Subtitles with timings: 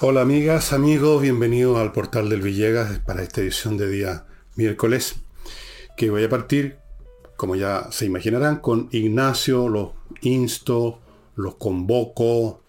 [0.00, 5.16] Hola amigas, amigos, bienvenidos al portal del Villegas para esta edición de día miércoles,
[5.96, 6.78] que voy a partir,
[7.36, 9.90] como ya se imaginarán, con Ignacio, los
[10.20, 11.00] insto,
[11.34, 12.62] los convoco,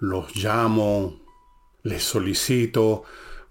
[0.00, 1.20] los llamo,
[1.84, 3.04] les solicito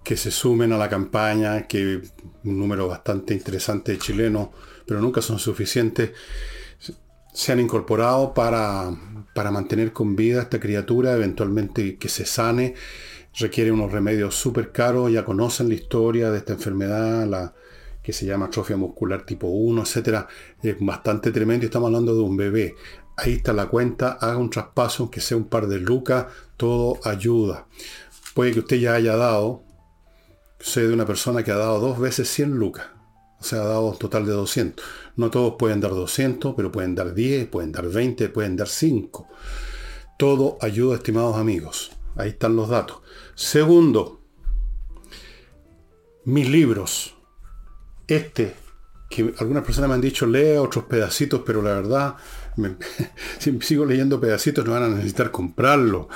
[0.04, 2.02] que se sumen a la campaña, que
[2.44, 4.50] un número bastante interesante de chilenos,
[4.86, 6.12] pero nunca son suficientes,
[7.34, 8.92] se han incorporado para,
[9.38, 12.74] para mantener con vida a esta criatura, eventualmente que se sane.
[13.38, 17.54] Requiere unos remedios súper caros, ya conocen la historia de esta enfermedad, la
[18.02, 20.26] que se llama atrofia muscular tipo 1, etc.
[20.64, 22.74] Es bastante tremendo estamos hablando de un bebé.
[23.16, 26.26] Ahí está la cuenta, haga un traspaso, aunque sea un par de lucas,
[26.58, 27.68] todo ayuda.
[28.34, 29.62] Puede que usted ya haya dado,
[30.60, 32.88] sé de una persona que ha dado dos veces 100 lucas
[33.40, 34.84] o sea, ha dado un total de 200.
[35.18, 39.28] No todos pueden dar 200, pero pueden dar 10, pueden dar 20, pueden dar 5.
[40.18, 41.92] Todo ayuda, estimados amigos.
[42.16, 43.00] Ahí están los datos.
[43.36, 44.22] Segundo,
[46.24, 47.16] mis libros.
[48.08, 48.56] Este,
[49.10, 52.16] que algunas personas me han dicho, lea otros pedacitos, pero la verdad,
[53.40, 56.10] si sigo leyendo pedacitos, no van a necesitar comprarlo.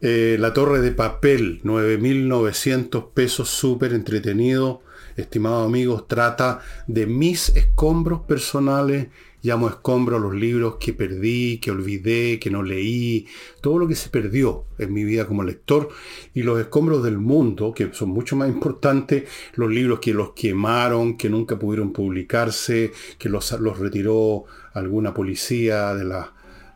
[0.00, 4.82] Eh, la torre de papel, 9.900 pesos, súper entretenido
[5.16, 9.08] estimados amigos, trata de mis escombros personales.
[9.42, 13.28] Llamo escombros los libros que perdí, que olvidé, que no leí,
[13.60, 15.88] todo lo que se perdió en mi vida como lector.
[16.34, 21.16] Y los escombros del mundo, que son mucho más importantes, los libros que los quemaron,
[21.16, 26.32] que nunca pudieron publicarse, que los, los retiró alguna policía de la,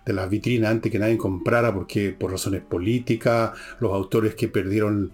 [0.06, 5.12] de las vitrinas antes que nadie comprara porque por razones políticas, los autores que perdieron,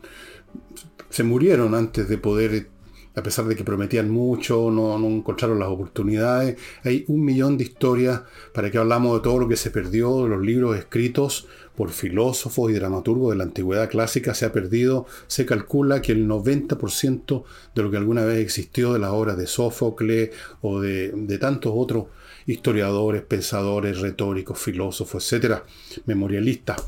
[1.09, 2.69] se murieron antes de poder
[3.17, 6.59] a pesar de que prometían mucho, no, encontraron las oportunidades.
[6.84, 8.20] Hay un millón de historias
[8.53, 12.70] para que hablamos de todo lo que se perdió, de los libros escritos por filósofos
[12.70, 15.06] y dramaturgos de la antigüedad clásica se ha perdido.
[15.28, 17.44] Se calcula que el 90%
[17.75, 21.72] de lo que alguna vez existió de las obras de Sófocles o de, de tantos
[21.75, 22.06] otros
[22.44, 25.65] historiadores, pensadores, retóricos, filósofos, etcétera,
[26.05, 26.82] memorialistas.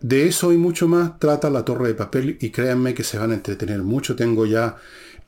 [0.00, 3.30] De eso y mucho más trata la torre de papel y créanme que se van
[3.30, 4.16] a entretener mucho.
[4.16, 4.76] Tengo ya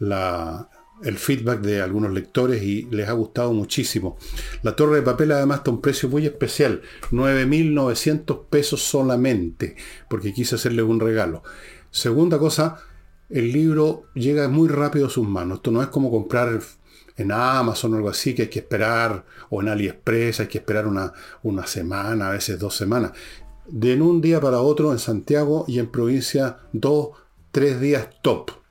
[0.01, 4.17] el feedback de algunos lectores y les ha gustado muchísimo.
[4.63, 9.77] La torre de papel además está a un precio muy especial, 9.900 pesos solamente,
[10.09, 11.43] porque quise hacerle un regalo.
[11.91, 12.79] Segunda cosa,
[13.29, 15.59] el libro llega muy rápido a sus manos.
[15.59, 16.61] Esto no es como comprar
[17.17, 20.87] en Amazon o algo así, que hay que esperar, o en AliExpress, hay que esperar
[20.87, 21.13] una,
[21.43, 23.13] una semana, a veces dos semanas.
[23.67, 27.11] De un día para otro en Santiago y en provincia, dos,
[27.51, 28.64] tres días top.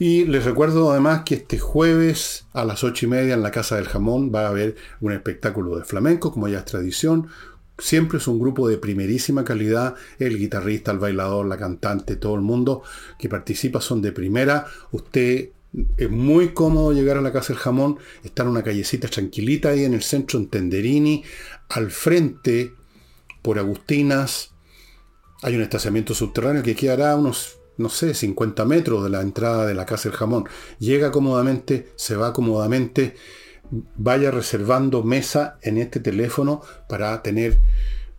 [0.00, 3.76] Y les recuerdo además que este jueves a las ocho y media en la Casa
[3.76, 7.28] del Jamón va a haber un espectáculo de flamenco, como ya es tradición.
[7.78, 9.94] Siempre es un grupo de primerísima calidad.
[10.18, 12.82] El guitarrista, el bailador, la cantante, todo el mundo
[13.18, 14.64] que participa son de primera.
[14.90, 15.50] Usted
[15.98, 17.98] es muy cómodo llegar a la Casa del Jamón.
[18.24, 21.24] Está en una callecita tranquilita ahí en el centro, en Tenderini.
[21.68, 22.72] Al frente,
[23.42, 24.52] por Agustinas,
[25.42, 29.74] hay un estacionamiento subterráneo que quedará unos no sé, 50 metros de la entrada de
[29.74, 30.44] la Casa del Jamón.
[30.78, 33.14] Llega cómodamente, se va cómodamente,
[33.96, 37.58] vaya reservando mesa en este teléfono para tener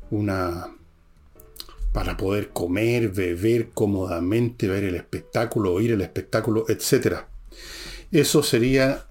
[0.09, 0.71] una
[1.93, 7.17] para poder comer, beber cómodamente, ver el espectáculo, oír el espectáculo, etc.
[8.11, 9.05] Eso sería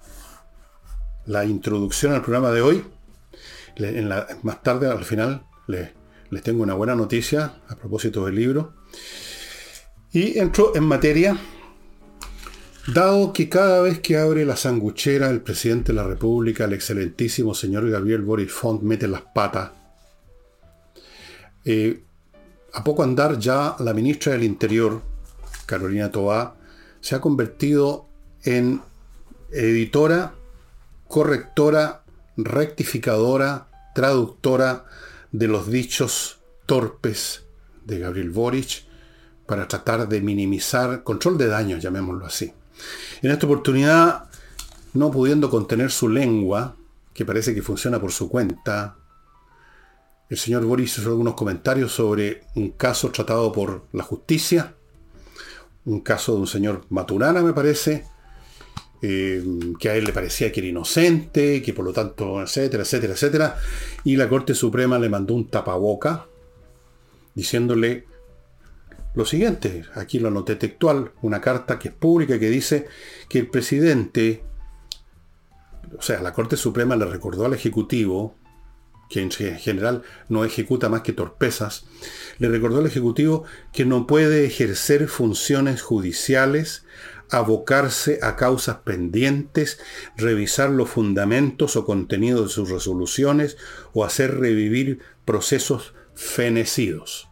[1.27, 2.85] la introducción al programa de hoy.
[3.77, 5.91] En la, más tarde, al final, les,
[6.31, 8.73] les tengo una buena noticia a propósito del libro.
[10.13, 11.39] Y entró en materia,
[12.93, 17.55] dado que cada vez que abre la sanguchera el presidente de la República, el excelentísimo
[17.55, 19.71] señor Gabriel Boris Font, mete las patas,
[21.65, 22.03] eh,
[22.73, 25.01] a poco andar ya la ministra del Interior,
[25.67, 26.57] Carolina Toá,
[27.01, 28.07] se ha convertido
[28.43, 28.81] en
[29.53, 30.35] editora,
[31.07, 32.03] correctora,
[32.37, 34.87] rectificadora, traductora
[35.33, 37.45] de los dichos torpes
[37.85, 38.90] de Gabriel Boric
[39.51, 42.53] para tratar de minimizar control de daños, llamémoslo así.
[43.21, 44.31] En esta oportunidad,
[44.95, 46.77] no pudiendo contener su lengua,
[47.13, 48.97] que parece que funciona por su cuenta,
[50.29, 54.77] el señor Boris hizo algunos comentarios sobre un caso tratado por la justicia,
[55.85, 58.05] un caso de un señor Maturana, me parece,
[59.03, 59.45] eh,
[59.81, 63.57] que a él le parecía que era inocente, que por lo tanto, etcétera, etcétera, etcétera,
[64.05, 66.27] y la Corte Suprema le mandó un tapaboca
[67.35, 68.10] diciéndole
[69.15, 72.87] lo siguiente, aquí lo anoté textual, una carta que es pública que dice
[73.29, 74.45] que el presidente,
[75.99, 78.37] o sea, la Corte Suprema le recordó al Ejecutivo
[79.09, 81.85] que en general no ejecuta más que torpezas,
[82.39, 83.43] le recordó al Ejecutivo
[83.73, 86.85] que no puede ejercer funciones judiciales,
[87.31, 89.81] abocarse a causas pendientes,
[90.17, 93.57] revisar los fundamentos o contenidos de sus resoluciones
[93.93, 97.30] o hacer revivir procesos fenecidos.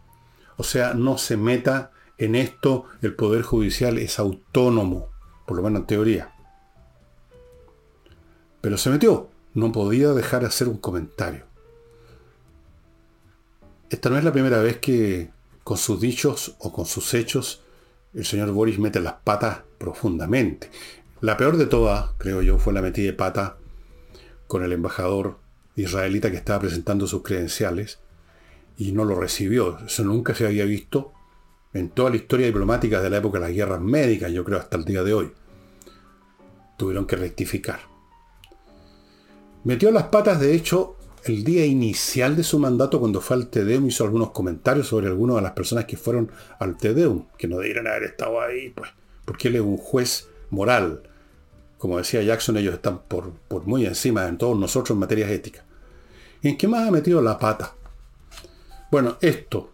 [0.59, 5.09] O sea, no se meta en esto, el Poder Judicial es autónomo,
[5.47, 6.35] por lo menos en teoría.
[8.61, 11.45] Pero se metió, no podía dejar de hacer un comentario.
[13.89, 15.31] Esta no es la primera vez que
[15.63, 17.63] con sus dichos o con sus hechos
[18.13, 20.71] el señor Boris mete las patas profundamente.
[21.21, 23.59] La peor de todas, creo yo, fue la metida de pata
[24.49, 25.39] con el embajador
[25.77, 28.01] israelita que estaba presentando sus credenciales
[28.79, 29.79] y no lo recibió.
[29.85, 31.13] Eso nunca se había visto
[31.75, 34.79] en toda la historia diplomática de la época de las guerras médicas, yo creo hasta
[34.79, 35.33] el día de hoy.
[36.79, 37.81] Tuvieron que rectificar.
[39.65, 43.87] Metió las patas, de hecho, el día inicial de su mandato, cuando fue al Tedeum,
[43.87, 47.89] hizo algunos comentarios sobre algunas de las personas que fueron al Tedeum, que no debieran
[47.89, 48.91] haber estado ahí, pues,
[49.25, 51.03] porque él es un juez moral.
[51.77, 53.33] Como decía Jackson, ellos están por,
[53.67, 55.65] muy encima de todos nosotros en materias éticas.
[56.41, 57.75] ¿Y en qué más ha metido la pata?
[58.91, 59.73] Bueno, esto.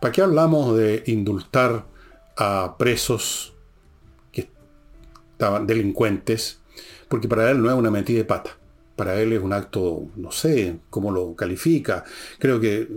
[0.00, 1.86] ¿Para qué hablamos de indultar
[2.36, 3.54] a presos
[4.32, 4.48] que
[5.32, 6.60] estaban delincuentes?
[7.08, 8.58] Porque para él no es una metida de pata
[8.98, 12.02] para él es un acto, no sé cómo lo califica.
[12.40, 12.88] Creo que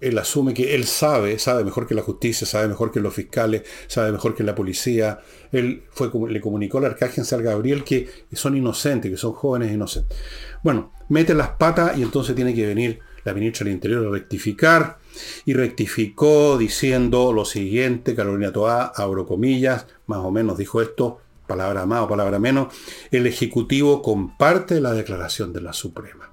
[0.00, 3.64] él asume que él sabe, sabe mejor que la justicia, sabe mejor que los fiscales,
[3.86, 5.20] sabe mejor que la policía.
[5.52, 10.16] Él fue, le comunicó al arcángel San Gabriel que son inocentes, que son jóvenes inocentes.
[10.64, 14.98] Bueno, mete las patas y entonces tiene que venir la ministra del Interior rectificar.
[15.44, 21.84] Y rectificó diciendo lo siguiente, Carolina Toá, abro comillas, más o menos dijo esto, palabra
[21.84, 22.72] más o palabra menos,
[23.10, 26.32] el Ejecutivo comparte la declaración de la Suprema.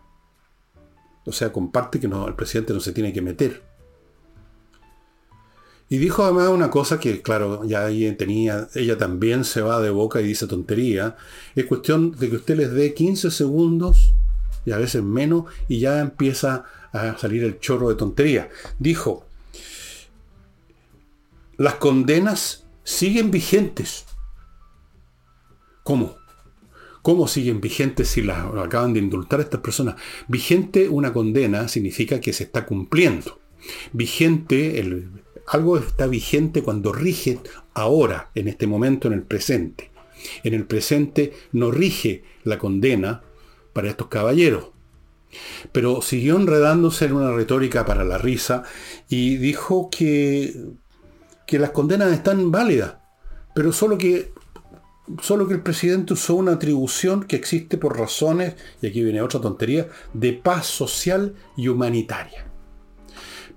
[1.25, 3.63] O sea, comparte que no, el presidente no se tiene que meter.
[5.89, 9.89] Y dijo además una cosa que, claro, ya ahí tenía, ella también se va de
[9.89, 11.15] boca y dice tontería.
[11.55, 14.13] Es cuestión de que usted les dé 15 segundos,
[14.65, 18.49] y a veces menos, y ya empieza a salir el chorro de tontería.
[18.79, 19.25] Dijo,
[21.57, 24.05] las condenas siguen vigentes.
[25.83, 26.15] ¿Cómo?
[27.01, 29.95] ¿Cómo siguen vigentes si las acaban de indultar a estas personas?
[30.27, 33.39] Vigente una condena significa que se está cumpliendo.
[33.93, 35.09] Vigente, el,
[35.47, 37.39] algo está vigente cuando rige
[37.73, 39.91] ahora, en este momento, en el presente.
[40.43, 43.23] En el presente no rige la condena
[43.73, 44.71] para estos caballeros.
[45.71, 48.63] Pero siguió enredándose en una retórica para la risa
[49.09, 50.55] y dijo que,
[51.45, 52.95] que las condenas están válidas,
[53.53, 54.31] pero solo que
[55.21, 59.39] Solo que el presidente usó una atribución que existe por razones, y aquí viene otra
[59.39, 62.45] tontería, de paz social y humanitaria.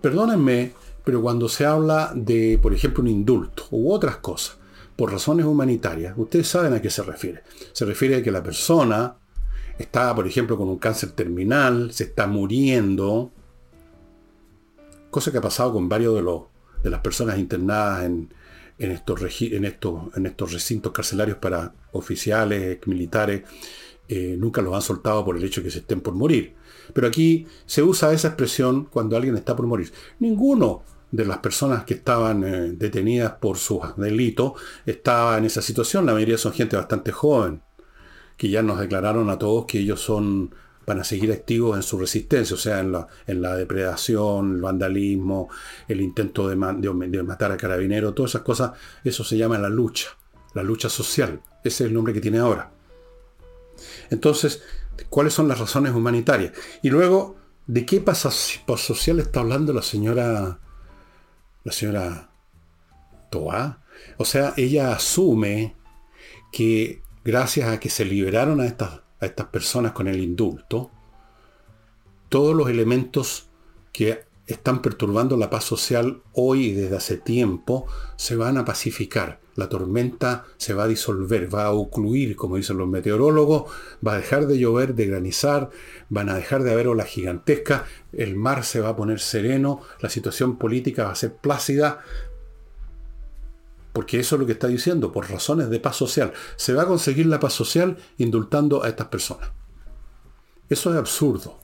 [0.00, 0.72] Perdónenme,
[1.04, 4.58] pero cuando se habla de, por ejemplo, un indulto u otras cosas,
[4.94, 7.42] por razones humanitarias, ustedes saben a qué se refiere.
[7.72, 9.16] Se refiere a que la persona
[9.80, 13.30] está, por ejemplo, con un cáncer terminal, se está muriendo,
[15.10, 16.42] cosa que ha pasado con varios de, los,
[16.82, 18.32] de las personas internadas en,
[18.78, 23.42] en estos, en estos, en estos recintos carcelarios para oficiales, militares,
[24.08, 26.54] eh, nunca los han soltado por el hecho de que se estén por morir.
[26.92, 29.92] Pero aquí se usa esa expresión cuando alguien está por morir.
[30.18, 34.52] Ninguno de las personas que estaban eh, detenidas por sus delitos
[34.86, 36.06] estaba en esa situación.
[36.06, 37.62] La mayoría son gente bastante joven,
[38.40, 40.54] que ya nos declararon a todos que ellos son
[40.86, 44.62] van a seguir activos en su resistencia, o sea, en la, en la depredación, el
[44.62, 45.50] vandalismo,
[45.86, 48.72] el intento de, matar a carabineros, todas esas cosas,
[49.04, 50.08] eso se llama la lucha,
[50.54, 51.42] la lucha social.
[51.62, 52.72] Ese es el nombre que tiene ahora.
[54.08, 54.62] Entonces,
[55.10, 56.54] ¿cuáles son las razones humanitarias?
[56.82, 58.20] Y luego, ¿de qué paz
[58.78, 60.60] social está hablando la señora,
[61.62, 62.30] la señora
[63.30, 63.82] Toa?
[64.16, 65.76] O sea, ella asume
[66.50, 70.90] que gracias a que se liberaron a estas a estas personas con el indulto,
[72.28, 73.48] todos los elementos
[73.92, 77.86] que están perturbando la paz social hoy y desde hace tiempo
[78.16, 79.38] se van a pacificar.
[79.54, 83.70] La tormenta se va a disolver, va a ocluir, como dicen los meteorólogos,
[84.06, 85.70] va a dejar de llover, de granizar,
[86.08, 90.08] van a dejar de haber olas gigantescas, el mar se va a poner sereno, la
[90.08, 92.00] situación política va a ser plácida,
[93.92, 96.32] porque eso es lo que está diciendo, por razones de paz social.
[96.56, 99.50] Se va a conseguir la paz social indultando a estas personas.
[100.68, 101.58] Eso es absurdo.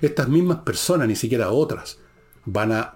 [0.00, 1.98] Estas mismas personas, ni siquiera otras,
[2.46, 2.94] van a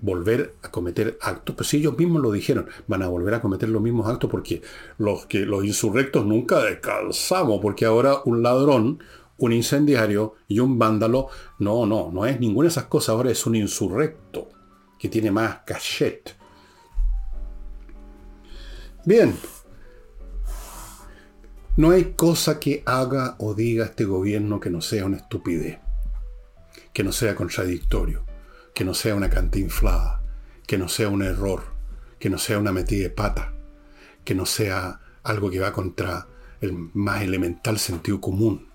[0.00, 1.54] volver a cometer actos.
[1.54, 4.62] Pues si ellos mismos lo dijeron, van a volver a cometer los mismos actos porque
[4.98, 8.98] los, que, los insurrectos nunca descansamos, porque ahora un ladrón
[9.38, 11.28] un incendiario y un vándalo.
[11.58, 13.10] No, no, no es ninguna de esas cosas.
[13.10, 14.48] Ahora es un insurrecto
[14.98, 16.36] que tiene más cachet.
[19.04, 19.36] Bien.
[21.76, 25.78] No hay cosa que haga o diga este gobierno que no sea una estupidez,
[26.92, 28.24] que no sea contradictorio,
[28.74, 30.22] que no sea una inflada,
[30.66, 31.64] que no sea un error,
[32.18, 33.52] que no sea una metida de pata,
[34.24, 36.26] que no sea algo que va contra
[36.60, 38.70] el más elemental sentido común,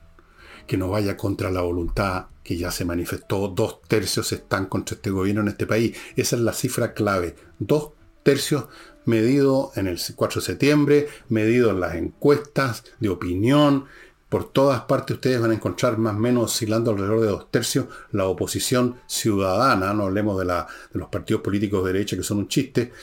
[0.68, 3.48] que no vaya contra la voluntad que ya se manifestó.
[3.48, 5.98] Dos tercios están contra este gobierno en este país.
[6.16, 7.36] Esa es la cifra clave.
[7.58, 7.94] Dos
[8.24, 8.66] tercios
[9.10, 13.86] medido en el 4 de septiembre, medido en las encuestas de opinión.
[14.30, 17.88] Por todas partes ustedes van a encontrar más o menos oscilando alrededor de dos tercios
[18.12, 22.38] la oposición ciudadana, no hablemos de, la, de los partidos políticos de derecha que son
[22.38, 22.94] un chiste.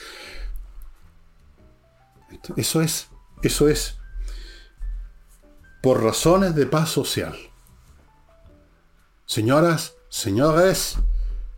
[2.55, 3.09] Eso es,
[3.43, 3.97] eso es
[5.81, 7.35] por razones de paz social.
[9.25, 10.97] Señoras, señores,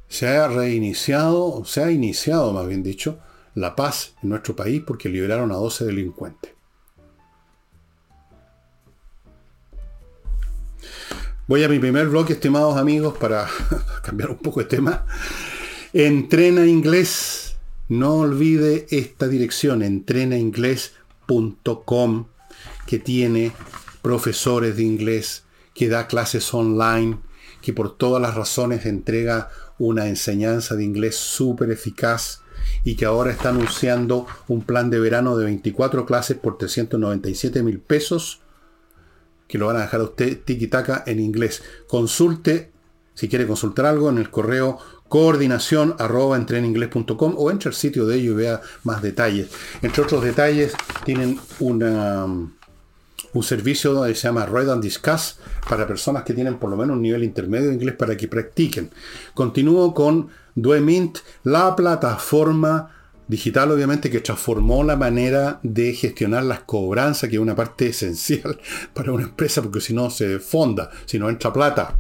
[0.08, 3.20] se ha reiniciado, se ha iniciado más bien dicho,
[3.56, 6.54] la paz en nuestro país porque liberaron a 12 delincuentes.
[11.48, 13.48] Voy a mi primer bloque, estimados amigos, para
[14.04, 15.08] cambiar un poco de tema.
[15.94, 17.56] Entrena inglés.
[17.88, 22.28] No olvide esta dirección, entrenainglés.com,
[22.86, 23.52] que tiene
[24.04, 25.42] profesores de inglés,
[25.74, 27.18] que da clases online,
[27.64, 32.44] que por todas las razones entrega una enseñanza de inglés súper eficaz
[32.84, 37.80] y que ahora está anunciando un plan de verano de 24 clases por 397 mil
[37.80, 38.42] pesos,
[39.48, 41.64] que lo van a dejar a usted tiki-taka en inglés.
[41.88, 42.72] Consulte,
[43.16, 48.18] si quiere consultar algo, en el correo coordinación arroba entreninglés.com o entre el sitio de
[48.18, 49.50] ellos y vea más detalles.
[49.82, 50.74] Entre otros detalles,
[51.04, 52.28] tienen una,
[53.34, 56.96] un servicio donde se llama Read and Discuss para personas que tienen por lo menos
[56.96, 58.90] un nivel intermedio de inglés para que practiquen.
[59.34, 62.92] Continúo con Duemint, la plataforma
[63.30, 68.60] digital obviamente que transformó la manera de gestionar las cobranzas, que es una parte esencial
[68.94, 71.96] para una empresa, porque si no se fonda, si no entra plata.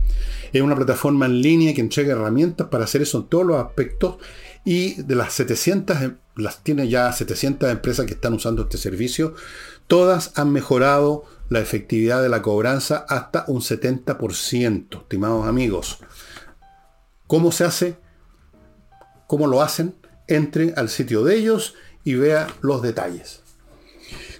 [0.51, 4.17] Es una plataforma en línea que entrega herramientas para hacer eso en todos los aspectos
[4.65, 5.97] y de las 700,
[6.35, 9.35] las tiene ya 700 empresas que están usando este servicio,
[9.89, 15.97] todas han mejorado la efectividad de la cobranza hasta un 70%, estimados amigos.
[17.25, 17.97] ¿Cómo se hace?
[19.25, 19.95] ¿Cómo lo hacen?
[20.27, 23.41] Entre al sitio de ellos y vea los detalles.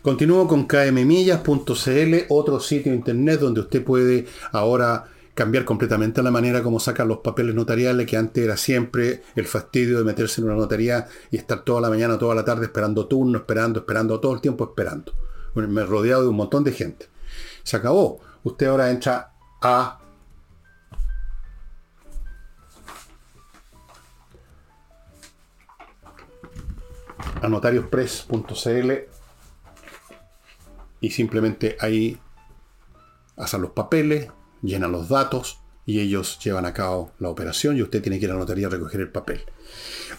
[0.04, 6.80] Continúo con kmmillas.cl, otro sitio internet donde usted puede ahora cambiar completamente la manera como
[6.80, 11.08] sacan los papeles notariales, que antes era siempre el fastidio de meterse en una notaría
[11.32, 14.66] y estar toda la mañana, toda la tarde esperando turno, esperando, esperando, todo el tiempo
[14.66, 15.12] esperando.
[15.56, 17.08] Me he rodeado de un montón de gente.
[17.64, 18.20] Se acabó.
[18.44, 20.00] Usted ahora entra a
[27.42, 28.92] a notariospress.cl
[31.02, 32.20] y simplemente ahí
[33.38, 34.28] hacen los papeles,
[34.62, 38.32] llenan los datos y ellos llevan a cabo la operación y usted tiene que ir
[38.32, 39.44] a la notaría a recoger el papel.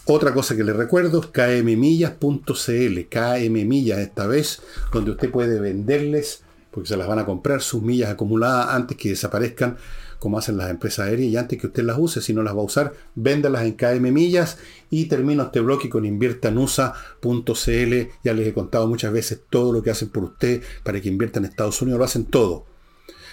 [0.06, 6.88] Otra cosa que le recuerdo es kmmillas.cl, kmmillas esta vez, donde usted puede venderles, porque
[6.88, 9.76] se las van a comprar, sus millas acumuladas antes que desaparezcan
[10.20, 12.60] como hacen las empresas aéreas, y antes que usted las use, si no las va
[12.60, 14.58] a usar, véndalas en KM Millas
[14.90, 17.94] y termino este bloque con inviertanusa.cl.
[18.22, 21.38] Ya les he contado muchas veces todo lo que hacen por usted para que invierta
[21.38, 22.66] en Estados Unidos, lo hacen todo.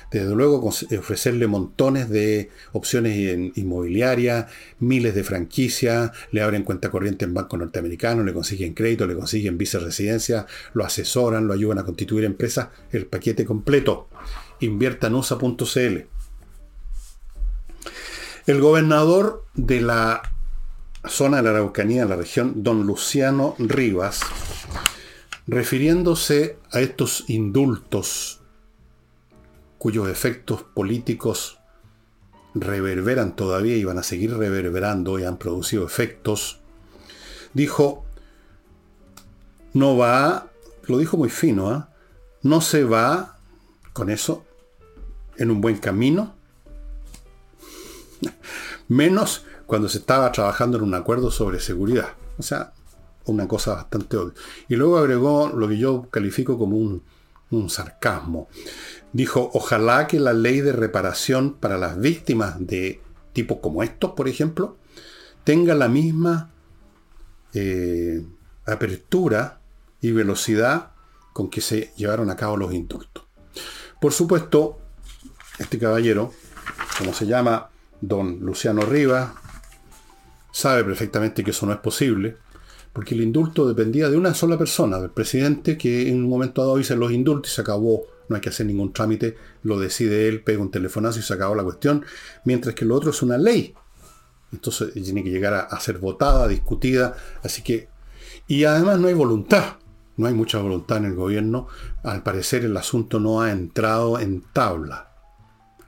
[0.09, 4.45] Desde luego ofrecerle montones de opciones inmobiliarias,
[4.79, 9.57] miles de franquicias, le abren cuenta corriente en banco norteamericano, le consiguen crédito, le consiguen
[9.57, 14.07] viceresidencia, lo asesoran, lo ayudan a constituir empresas, el paquete completo.
[14.61, 16.05] Inviertanusa.cl.
[18.47, 20.21] El gobernador de la
[21.05, 24.21] zona de la Araucanía, la región, don Luciano Rivas,
[25.47, 28.41] refiriéndose a estos indultos
[29.87, 31.59] cuyos efectos políticos
[32.53, 36.59] reverberan todavía y van a seguir reverberando y han producido efectos,
[37.53, 38.03] dijo,
[39.73, 40.49] no va,
[40.87, 41.89] lo dijo muy fino, ¿ah?
[42.41, 43.37] no se va
[43.93, 44.45] con eso
[45.37, 46.35] en un buen camino,
[48.87, 52.09] Menos cuando se estaba trabajando en un acuerdo sobre seguridad.
[52.37, 52.73] O sea,
[53.25, 54.33] una cosa bastante obvia.
[54.67, 58.49] Y luego agregó lo que yo califico como un, sarcasmo.
[59.13, 63.01] Dijo, ojalá que la ley de reparación para las víctimas de
[63.33, 64.77] tipos como estos, por ejemplo,
[65.43, 66.51] tenga la misma
[67.53, 68.25] eh,
[68.65, 69.59] apertura
[70.01, 70.91] y velocidad
[71.33, 73.25] con que se llevaron a cabo los indultos.
[74.01, 74.79] Por supuesto,
[75.57, 76.33] este caballero,
[76.97, 77.69] como se llama
[78.01, 79.31] don Luciano Rivas,
[80.51, 82.37] sabe perfectamente que eso no es posible,
[82.97, 86.77] porque el indulto dependía de una sola persona, del presidente, que en un momento dado
[86.77, 90.41] dice los indultos y se acabó, no hay que hacer ningún trámite, lo decide él,
[90.41, 92.03] pega un telefonazo y se acabó la cuestión,
[92.43, 93.75] mientras que lo otro es una ley.
[94.51, 97.87] Entonces tiene que llegar a, ser votada, discutida, así que...
[98.47, 99.75] Y además no hay voluntad,
[100.15, 101.67] no hay mucha voluntad en el gobierno,
[102.01, 105.11] al parecer el asunto no ha entrado en tabla,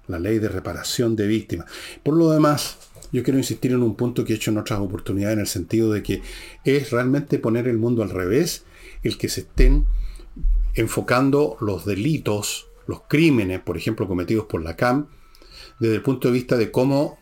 [0.06, 1.66] la ley de reparación de víctimas.
[2.04, 2.78] Por lo demás,
[3.12, 5.92] yo quiero insistir en un punto que he hecho en otras oportunidades, en el sentido
[5.92, 6.22] de que
[6.64, 8.66] es realmente poner el mundo al revés
[9.04, 9.86] el que se estén
[10.76, 15.08] enfocando los delitos, los crímenes, por ejemplo, cometidos por la CAM,
[15.80, 17.18] desde el punto de vista de cómo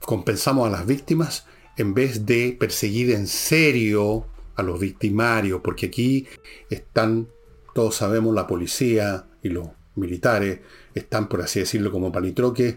[0.00, 1.46] compensamos a las víctimas
[1.76, 6.26] en vez de perseguir en serio a los victimarios, porque aquí
[6.70, 7.28] están,
[7.74, 10.60] todos sabemos, la policía y los militares
[10.94, 12.76] están, por así decirlo, como palitroques,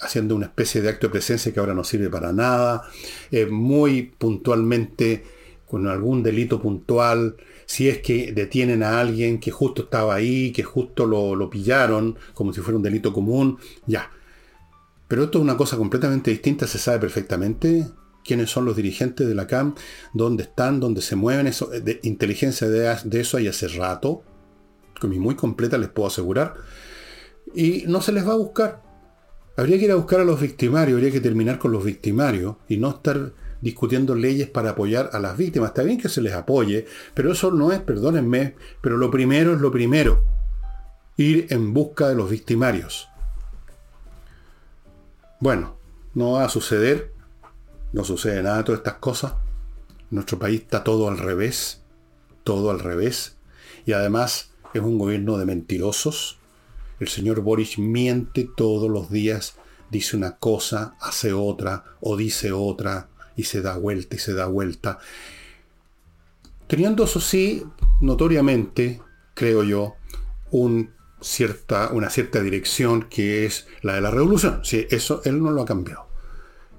[0.00, 2.84] haciendo una especie de acto de presencia que ahora no sirve para nada,
[3.30, 5.24] eh, muy puntualmente,
[5.66, 10.64] con algún delito puntual, si es que detienen a alguien que justo estaba ahí, que
[10.64, 14.10] justo lo, lo pillaron, como si fuera un delito común, ya.
[15.06, 17.86] Pero esto es una cosa completamente distinta, se sabe perfectamente
[18.24, 19.74] quiénes son los dirigentes de la CAM,
[20.12, 24.22] dónde están, dónde se mueven, eso, de inteligencia de, eso hay hace rato,
[25.02, 26.54] muy completa les puedo asegurar,
[27.54, 28.89] y no se les va a buscar.
[29.56, 32.76] Habría que ir a buscar a los victimarios, habría que terminar con los victimarios y
[32.76, 35.70] no estar discutiendo leyes para apoyar a las víctimas.
[35.70, 39.60] Está bien que se les apoye, pero eso no es, perdónenme, pero lo primero es
[39.60, 40.24] lo primero.
[41.16, 43.08] Ir en busca de los victimarios.
[45.40, 45.76] Bueno,
[46.14, 47.12] no va a suceder,
[47.92, 49.34] no sucede nada de todas estas cosas.
[50.10, 51.82] Nuestro país está todo al revés,
[52.44, 53.36] todo al revés.
[53.86, 56.39] Y además es un gobierno de mentirosos,
[57.00, 59.56] el señor Boris miente todos los días,
[59.90, 64.46] dice una cosa, hace otra, o dice otra, y se da vuelta y se da
[64.46, 64.98] vuelta.
[66.66, 67.64] Teniendo eso sí,
[68.00, 69.00] notoriamente,
[69.34, 69.94] creo yo,
[70.52, 70.90] una
[71.22, 74.60] cierta dirección que es la de la revolución.
[74.62, 76.06] Sí, eso él no lo ha cambiado.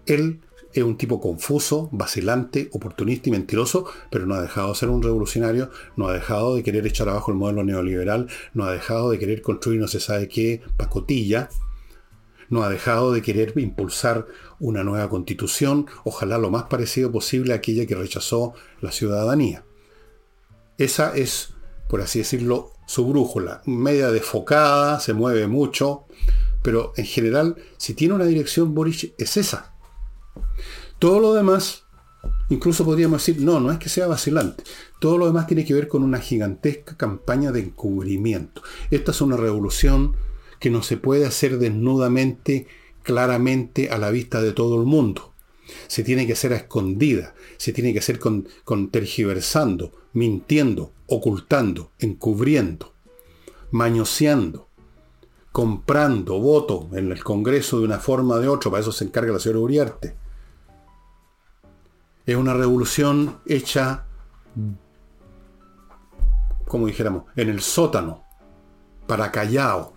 [0.06, 0.42] Él
[0.74, 5.04] es un tipo confuso, vacilante, oportunista y mentiroso, pero no ha dejado de ser un
[5.04, 9.20] revolucionario, no ha dejado de querer echar abajo el modelo neoliberal, no ha dejado de
[9.20, 11.50] querer construir no se sabe qué pacotilla,
[12.50, 14.28] no ha dejado de querer impulsar
[14.60, 19.64] una nueva constitución, ojalá lo más parecido posible a aquella que rechazó la ciudadanía.
[20.78, 21.54] Esa es,
[21.88, 26.06] por así decirlo, su brújula, media desfocada, se mueve mucho,
[26.62, 29.71] pero en general, si tiene una dirección, Boris es esa.
[31.02, 31.86] Todo lo demás,
[32.50, 34.64] incluso podríamos decir, no, no es que sea vacilante.
[35.00, 38.62] Todo lo demás tiene que ver con una gigantesca campaña de encubrimiento.
[38.92, 40.16] Esta es una revolución
[40.60, 42.68] que no se puede hacer desnudamente,
[43.02, 45.34] claramente a la vista de todo el mundo.
[45.88, 51.90] Se tiene que hacer a escondida, se tiene que hacer con, con tergiversando, mintiendo, ocultando,
[51.98, 52.94] encubriendo,
[53.72, 54.68] mañoseando,
[55.52, 58.70] comprando votos en el Congreso de una forma o de otra.
[58.70, 60.21] Para eso se encarga la señora Uriarte
[62.32, 64.06] es una revolución hecha,
[66.68, 68.24] como dijéramos, en el sótano,
[69.08, 69.94] para Callao.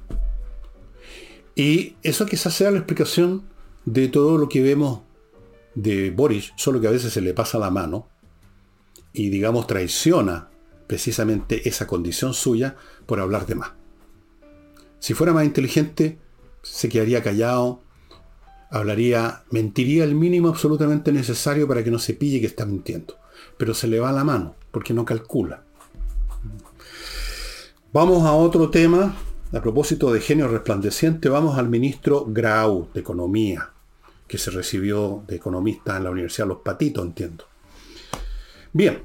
[1.55, 3.45] Y eso quizás sea la explicación
[3.85, 5.01] de todo lo que vemos
[5.75, 8.09] de Boris, solo que a veces se le pasa la mano
[9.13, 10.49] y digamos traiciona
[10.87, 13.73] precisamente esa condición suya por hablar de más.
[14.99, 16.19] Si fuera más inteligente,
[16.63, 17.84] se quedaría callado,
[18.71, 23.17] hablaría, mentiría el mínimo absolutamente necesario para que no se pille que está mintiendo.
[23.57, 25.63] Pero se le va la mano, porque no calcula.
[27.93, 29.15] Vamos a otro tema.
[29.53, 33.71] A propósito de genio resplandeciente, vamos al ministro Grau de Economía,
[34.27, 37.45] que se recibió de economista en la Universidad Los Patitos, entiendo.
[38.73, 39.05] Bien.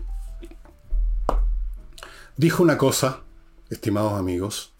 [2.35, 3.21] Dijo una cosa,
[3.69, 4.73] estimados amigos,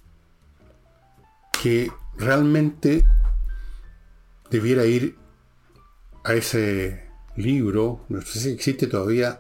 [1.62, 3.06] que realmente
[4.50, 5.18] debiera ir
[6.24, 9.40] a ese libro, no sé si existe todavía,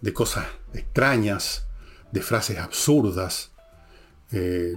[0.00, 1.66] de cosas extrañas,
[2.12, 3.52] de frases absurdas,
[4.32, 4.74] eh,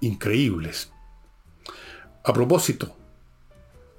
[0.00, 0.90] increíbles.
[2.24, 2.96] A propósito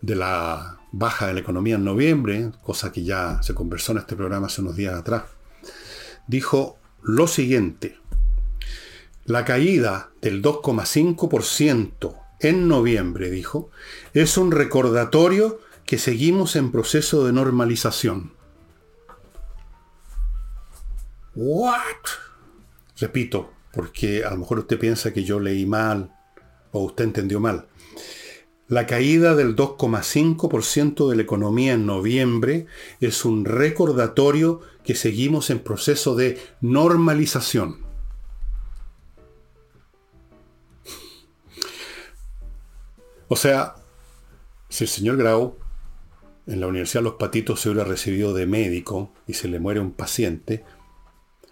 [0.01, 4.15] de la baja de la economía en noviembre, cosa que ya se conversó en este
[4.15, 5.23] programa hace unos días atrás,
[6.27, 7.97] dijo lo siguiente,
[9.25, 13.71] la caída del 2,5% en noviembre, dijo,
[14.13, 18.33] es un recordatorio que seguimos en proceso de normalización.
[21.35, 21.75] ¿What?
[22.99, 26.13] Repito, porque a lo mejor usted piensa que yo leí mal
[26.71, 27.67] o usted entendió mal.
[28.67, 32.65] La caída del 2,5% de la economía en noviembre
[33.01, 37.92] es un recordatorio que seguimos en proceso de normalización.
[43.33, 43.77] O sea,
[44.69, 45.57] si el señor Grau
[46.45, 49.79] en la Universidad de Los Patitos se hubiera recibido de médico y se le muere
[49.79, 50.63] un paciente,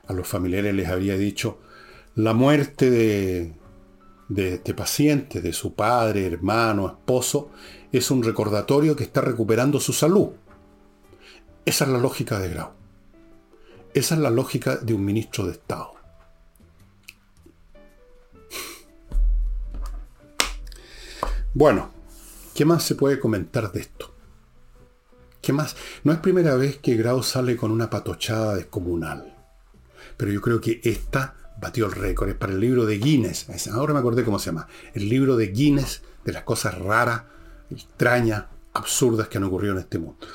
[0.06, 1.58] a los familiares les habría dicho,
[2.14, 3.56] la muerte de,
[4.30, 7.50] de este paciente, de su padre, hermano, esposo,
[7.92, 10.34] es un recordatorio que está recuperando su salud.
[11.66, 12.74] Esa es la lógica de Grau.
[13.96, 16.01] Esa es la lógica de un ministro de Estado.
[21.54, 21.92] Bueno,
[22.56, 24.14] ¿qué más se puede comentar de esto?
[25.42, 25.76] ¿Qué más?
[26.04, 29.36] No es primera vez que Grau sale con una patochada descomunal.
[30.16, 32.30] Pero yo creo que esta batió el récord.
[32.30, 33.68] Es para el libro de Guinness.
[33.68, 34.68] Ahora me acordé cómo se llama.
[34.94, 37.24] El libro de Guinness de las cosas raras,
[37.70, 40.26] extrañas, absurdas que han ocurrido en este mundo.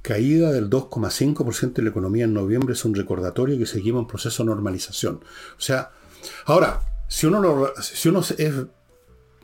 [0.00, 4.44] Caída del 2,5% de la economía en noviembre es un recordatorio que seguimos en proceso
[4.44, 5.24] de normalización.
[5.58, 5.90] O sea,
[6.44, 8.22] ahora, si uno, si uno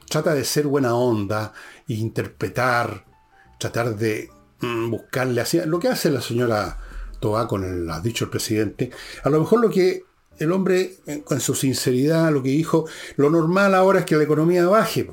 [0.08, 1.52] trata de ser buena onda
[1.88, 3.04] e interpretar,
[3.58, 6.78] tratar de mm, buscarle así, lo que hace la señora
[7.20, 8.90] Toa con el, ha dicho el presidente,
[9.24, 10.04] a lo mejor lo que
[10.38, 14.66] el hombre, con su sinceridad, lo que dijo, lo normal ahora es que la economía
[14.66, 15.10] baje.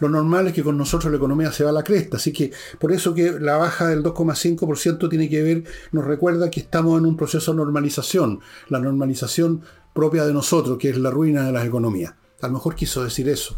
[0.00, 2.16] Lo normal es que con nosotros la economía se va a la cresta.
[2.16, 6.60] Así que por eso que la baja del 2,5% tiene que ver, nos recuerda que
[6.60, 8.40] estamos en un proceso de normalización.
[8.68, 12.14] La normalización propia de nosotros, que es la ruina de las economías.
[12.40, 13.56] A lo mejor quiso decir eso.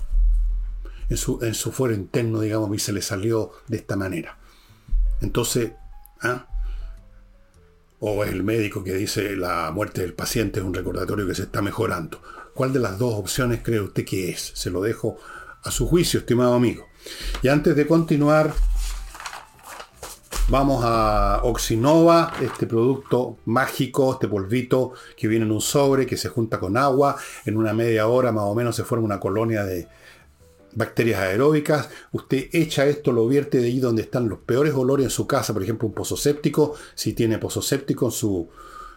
[1.08, 4.38] En su, en su fuero interno, digamos, y se le salió de esta manera.
[5.20, 5.72] Entonces,
[6.22, 6.46] ¿ah?
[8.00, 11.44] o es el médico que dice la muerte del paciente es un recordatorio que se
[11.44, 12.20] está mejorando.
[12.54, 14.52] ¿Cuál de las dos opciones cree usted que es?
[14.54, 15.16] Se lo dejo
[15.62, 16.86] a su juicio, estimado amigo.
[17.42, 18.52] Y antes de continuar,
[20.48, 26.28] vamos a Oxinova, este producto mágico, este polvito que viene en un sobre, que se
[26.28, 29.88] junta con agua, en una media hora más o menos se forma una colonia de
[30.74, 31.88] bacterias aeróbicas.
[32.12, 35.52] Usted echa esto, lo vierte de ahí donde están los peores olores en su casa,
[35.52, 38.48] por ejemplo un pozo séptico, si tiene pozo séptico en su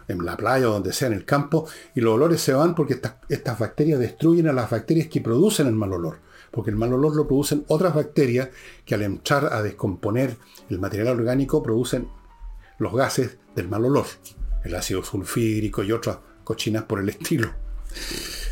[0.07, 2.99] en la playa o donde sea en el campo, y los olores se van porque
[3.27, 7.15] estas, bacterias destruyen a las bacterias que producen el mal olor porque el mal olor
[7.15, 8.49] lo producen otras bacterias
[8.85, 10.37] que al entrar a descomponer
[10.69, 12.07] el material orgánico producen
[12.79, 14.05] los gases del mal olor,
[14.63, 17.51] el ácido sulfídrico y otras cochinas por el estilo.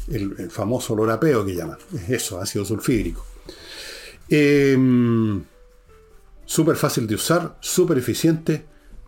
[0.07, 3.25] El, famoso olor apeo que llaman, es eso, ácido sulfídrico.
[4.29, 5.43] Em,
[6.45, 8.65] súper fácil de usar, súper eficiente.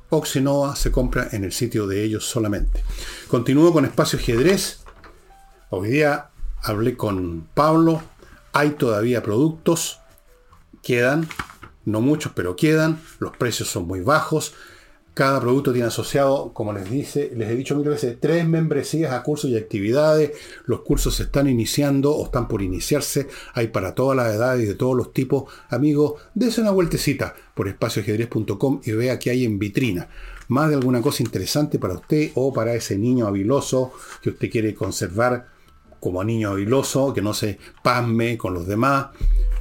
[0.09, 2.83] Oxinova se compra en el sitio de ellos solamente.
[3.27, 4.79] Continúo con Espacio Ajedrez.
[5.69, 6.29] Hoy día
[6.63, 8.01] hablé con Pablo,
[8.53, 9.99] hay todavía productos,
[10.81, 11.27] quedan,
[11.85, 14.53] no muchos, pero quedan, los precios son muy bajos.
[15.17, 19.23] Cada producto tiene asociado, como les dice, les he dicho mil veces, tres membresías a
[19.23, 20.33] cursos y actividades.
[20.67, 23.27] Los cursos se están iniciando o están por iniciarse.
[23.55, 25.45] Hay para todas las edades y de todos los tipos.
[25.69, 30.07] Amigos, dése una vueltecita por espacioajedrez.com y vea que hay en vitrina.
[30.49, 34.75] Más de alguna cosa interesante para usted o para ese niño habiloso que usted quiere
[34.75, 35.47] conservar
[35.99, 39.07] como niño habiloso, que no se pasme con los demás.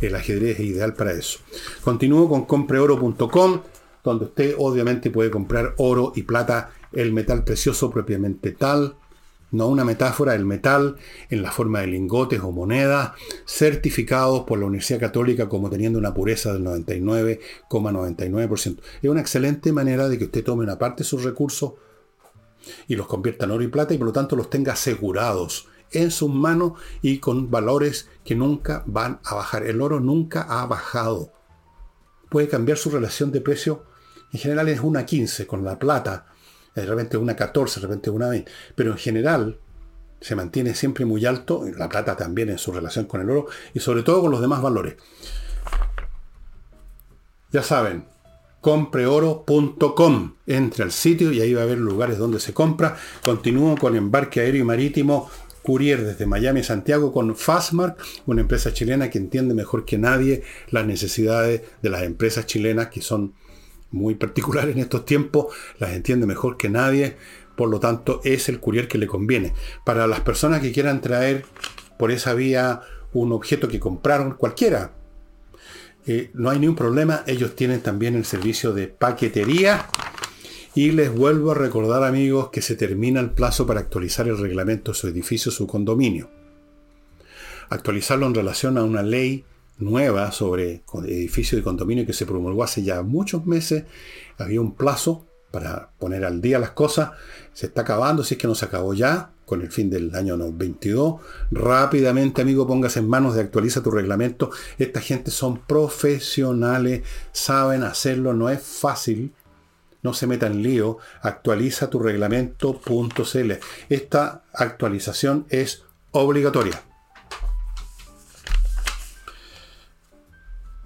[0.02, 1.38] El ajedrez es ideal para eso.
[1.82, 3.62] Continúo con compreoro.com,
[4.10, 8.96] donde usted obviamente puede comprar oro y plata, el metal precioso propiamente tal,
[9.52, 10.96] no una metáfora, el metal
[11.30, 13.12] en la forma de lingotes o monedas,
[13.46, 18.78] certificados por la Universidad Católica como teniendo una pureza del 99,99%.
[19.02, 21.74] Es una excelente manera de que usted tome una parte de sus recursos
[22.88, 26.10] y los convierta en oro y plata y por lo tanto los tenga asegurados en
[26.10, 29.64] sus manos y con valores que nunca van a bajar.
[29.64, 31.30] El oro nunca ha bajado.
[32.28, 33.84] Puede cambiar su relación de precio.
[34.36, 36.26] En general es una 15 con la plata.
[36.74, 38.52] De repente una 14, de repente una 20.
[38.74, 39.58] Pero en general
[40.20, 41.64] se mantiene siempre muy alto.
[41.78, 43.46] La plata también en su relación con el oro.
[43.72, 44.96] Y sobre todo con los demás valores.
[47.50, 48.04] Ya saben,
[48.60, 50.34] compreoro.com.
[50.46, 52.98] Entre al sitio y ahí va a haber lugares donde se compra.
[53.24, 55.30] Continúo con embarque aéreo y marítimo
[55.62, 57.96] Courier desde Miami a Santiago con Fastmark,
[58.26, 63.00] una empresa chilena que entiende mejor que nadie las necesidades de las empresas chilenas que
[63.00, 63.32] son
[63.90, 67.16] muy particulares en estos tiempos, las entiende mejor que nadie,
[67.56, 69.54] por lo tanto es el courier que le conviene.
[69.84, 71.44] Para las personas que quieran traer
[71.98, 72.80] por esa vía
[73.12, 74.92] un objeto que compraron cualquiera,
[76.06, 79.86] eh, no hay ningún problema, ellos tienen también el servicio de paquetería
[80.74, 84.92] y les vuelvo a recordar amigos que se termina el plazo para actualizar el reglamento
[84.92, 86.30] de su edificio, su condominio.
[87.68, 89.44] actualizarlo en relación a una ley
[89.78, 93.84] nueva sobre edificios de condominio que se promulgó hace ya muchos meses.
[94.38, 97.10] Había un plazo para poner al día las cosas.
[97.52, 100.36] Se está acabando, si es que no se acabó ya, con el fin del año
[100.38, 101.20] 22.
[101.50, 104.50] Rápidamente, amigo, póngase en manos de actualiza tu reglamento.
[104.78, 109.32] Esta gente son profesionales, saben hacerlo, no es fácil.
[110.02, 110.98] No se meta en lío.
[111.22, 113.52] Actualiza tu reglamento.cl.
[113.88, 116.80] Esta actualización es obligatoria.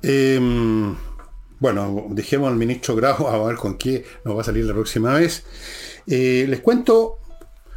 [0.03, 0.95] Em,
[1.59, 5.15] bueno, dejemos al ministro Grau a ver con qué nos va a salir la próxima
[5.15, 5.45] vez.
[6.07, 7.19] Eh, les cuento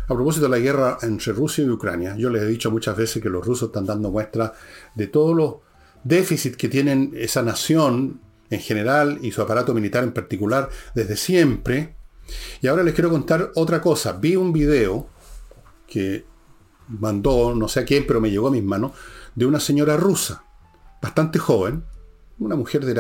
[0.05, 2.15] a propósito de la guerra entre Rusia y Ucrania.
[2.17, 4.53] Yo les he dicho muchas veces que los rusos están dando muestra
[4.95, 5.55] de todos los
[6.03, 11.95] déficits que tienen esa nación en general y su aparato militar en particular desde siempre.
[12.61, 14.13] Y ahora les quiero contar otra cosa.
[14.13, 15.07] Vi un video
[15.87, 16.25] que
[16.87, 18.91] mandó, no sé a quién, pero me llegó a mis manos,
[19.35, 20.43] de una señora rusa,
[21.01, 21.83] bastante joven,
[22.45, 22.93] una mujer de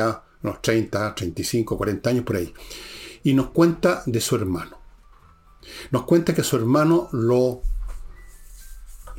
[0.43, 2.53] unos 30, 35, 40 años por ahí,
[3.23, 4.77] y nos cuenta de su hermano.
[5.91, 7.61] Nos cuenta que su hermano lo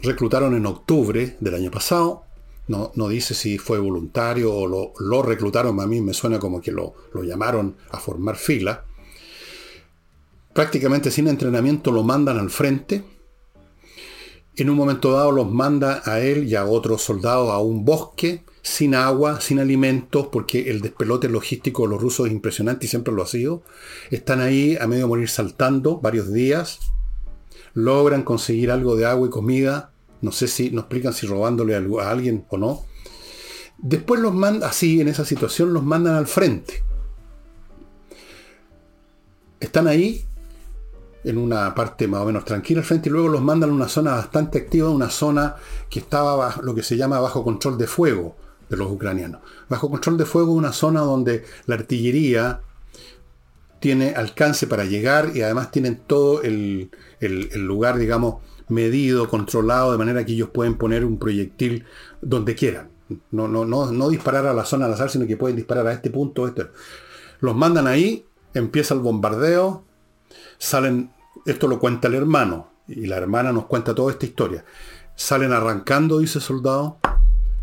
[0.02, 2.24] reclutaron en octubre del año pasado.
[2.66, 6.60] No, no dice si fue voluntario o lo, lo, reclutaron, a mí me suena como
[6.60, 8.84] que lo, lo llamaron a formar fila.
[10.52, 13.04] Prácticamente sin entrenamiento lo mandan al frente.
[14.56, 18.44] En un momento dado los manda a él y a otros soldados a un bosque
[18.64, 23.12] sin agua, sin alimentos, porque el despelote logístico de los rusos es impresionante y siempre
[23.12, 23.62] lo ha sido.
[24.10, 26.80] Están ahí a medio morir saltando varios días.
[27.74, 29.92] Logran conseguir algo de agua y comida.
[30.22, 32.86] No sé si nos explican si robándole a alguien o no.
[33.76, 36.82] Después los mandan, así en esa situación, los mandan al frente.
[39.60, 40.24] Están ahí
[41.22, 43.88] en una parte más o menos tranquila al frente y luego los mandan a una
[43.88, 45.56] zona bastante activa, una zona
[45.90, 48.36] que estaba lo que se llama bajo control de fuego
[48.76, 49.40] los ucranianos.
[49.68, 52.60] Bajo control de fuego una zona donde la artillería
[53.84, 58.36] tiene alcance para llegar y además tienen todo el, lugar, digamos,
[58.68, 61.84] medido, controlado, de manera que ellos pueden poner un proyectil
[62.22, 62.88] donde quieran.
[63.30, 65.92] No, no, no, no disparar a la zona al azar, sino que pueden disparar a
[65.92, 66.48] este punto.
[66.48, 66.68] Este.
[67.40, 69.84] Los mandan ahí, empieza el bombardeo,
[70.56, 71.12] salen,
[71.44, 74.64] esto lo cuenta el hermano, y la hermana nos cuenta toda esta historia.
[75.14, 77.00] Salen arrancando, dice el soldado,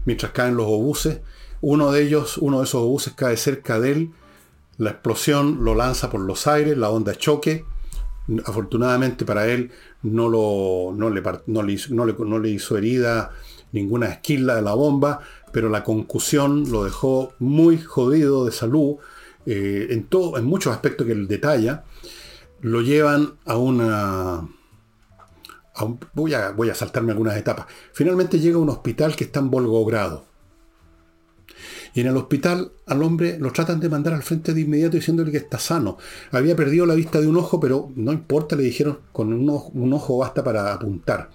[0.06, 1.22] mientras caen los obuses.
[1.62, 4.12] Uno de ellos, uno de esos obuses cae cerca de él.
[4.78, 7.66] La explosión lo lanza por los aires, la onda choque.
[8.46, 9.72] Afortunadamente para él
[10.04, 12.06] no, lo, no, le, no, le, hizo, no,
[12.40, 13.32] le, hizo herida
[13.72, 18.98] ninguna esquila de la bomba, pero la concusión lo dejó muy jodido de salud
[19.46, 21.84] eh, en, todo, en muchos aspectos que él detalla.
[22.62, 24.48] Lo llevan a una
[26.14, 27.66] voy, a, voy a saltarme algunas etapas.
[27.94, 30.26] Finalmente llega a un hospital que está en Volgogrado.
[31.94, 35.32] Y en el hospital al hombre lo tratan de mandar al frente de inmediato diciéndole
[35.32, 35.98] que está sano.
[36.32, 40.18] Había perdido la vista de un ojo, pero no importa, le dijeron, con un ojo
[40.18, 41.30] basta para apuntar.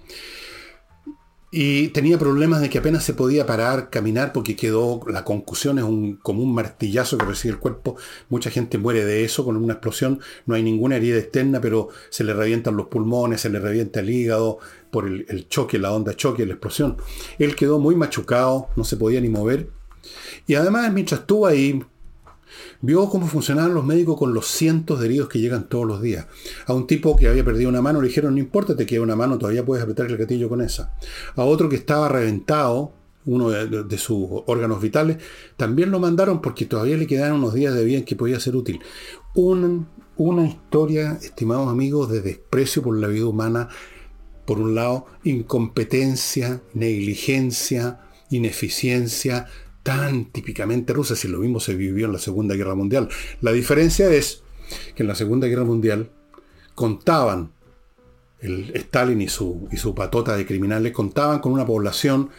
[1.49, 5.85] Y tenía problemas de que apenas se podía parar, caminar, porque quedó, la concusión es
[5.85, 7.95] un, como un martillazo que recibe el cuerpo.
[8.27, 10.19] Mucha gente muere de eso con una explosión.
[10.45, 14.09] No hay ninguna herida externa, pero se le revientan los pulmones, se le revienta el
[14.09, 14.59] hígado
[14.91, 16.97] por el, el choque, la onda choque, la explosión.
[17.39, 19.69] Él quedó muy machucado, no se podía ni mover.
[20.47, 21.81] Y además, mientras estuvo ahí,
[22.81, 26.27] Vio cómo funcionaban los médicos con los cientos de heridos que llegan todos los días.
[26.65, 29.15] A un tipo que había perdido una mano le dijeron, no importa, te queda una
[29.15, 30.93] mano, todavía puedes apretar el gatillo con esa.
[31.35, 32.93] A otro que estaba reventado,
[33.25, 35.17] uno de, sus órganos vitales,
[35.57, 38.55] también lo mandaron porque todavía le quedaban unos días de vida en que podía ser
[38.55, 38.79] útil.
[39.35, 43.69] una historia, estimados amigos, de desprecio por la vida humana.
[44.45, 49.47] Por un lado, incompetencia, negligencia, ineficiencia,
[49.87, 53.07] tan típicamente rusa, si lo mismo se vivió en la Segunda Guerra Mundial.
[53.39, 54.43] La diferencia es
[54.93, 56.09] que en la Segunda Guerra Mundial
[56.75, 57.53] contaban,
[58.41, 62.31] el Stalin y su, y su patota de criminales contaban con una población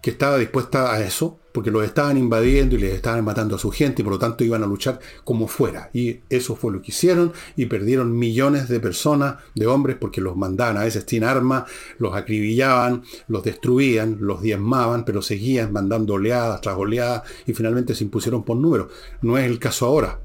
[0.00, 3.70] que estaba dispuesta a eso, porque los estaban invadiendo y les estaban matando a su
[3.70, 5.90] gente y por lo tanto iban a luchar como fuera.
[5.92, 10.36] Y eso fue lo que hicieron y perdieron millones de personas, de hombres, porque los
[10.36, 11.64] mandaban a veces sin armas,
[11.98, 18.04] los acribillaban, los destruían, los diezmaban, pero seguían mandando oleadas tras oleadas y finalmente se
[18.04, 18.88] impusieron por número.
[19.20, 20.20] No es el caso ahora.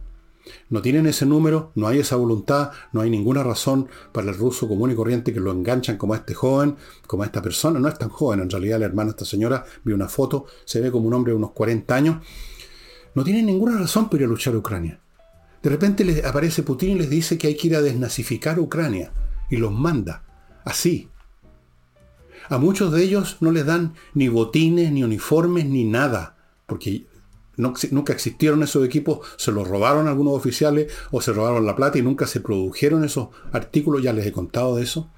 [0.69, 4.67] No tienen ese número, no hay esa voluntad, no hay ninguna razón para el ruso
[4.67, 7.79] común y corriente que lo enganchan como a este joven, como a esta persona.
[7.79, 10.81] No es tan joven, en realidad la hermana de esta señora, vi una foto, se
[10.81, 12.17] ve como un hombre de unos 40 años.
[13.15, 14.99] No tienen ninguna razón para ir a luchar a Ucrania.
[15.63, 19.11] De repente les aparece Putin y les dice que hay que ir a desnazificar Ucrania
[19.49, 20.23] y los manda.
[20.63, 21.09] Así.
[22.49, 27.06] A muchos de ellos no les dan ni botines, ni uniformes, ni nada, porque
[27.57, 32.03] nunca existieron esos equipos, se los robaron algunos oficiales o se robaron la plata y
[32.03, 35.09] nunca se produjeron esos artículos, ya les he contado de eso.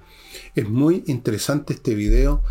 [0.54, 2.42] Es muy interesante este video